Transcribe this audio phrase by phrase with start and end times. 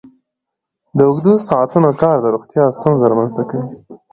[0.97, 3.67] د اوږده ساعتونو کار د روغتیا ستونزې رامنځته کوي.